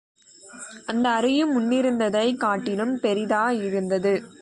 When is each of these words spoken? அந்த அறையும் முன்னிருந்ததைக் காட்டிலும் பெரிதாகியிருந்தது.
அந்த 0.85 1.09
அறையும் 1.09 1.59
முன்னிருந்ததைக் 1.59 2.37
காட்டிலும் 2.37 2.97
பெரிதாகியிருந்தது. 2.97 4.23